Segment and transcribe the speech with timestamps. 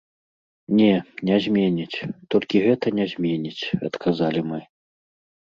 [0.79, 0.93] Не,
[1.29, 2.05] не зменіць,
[2.35, 3.63] толькі гэта не зменіць,
[3.93, 4.59] адказалі мы.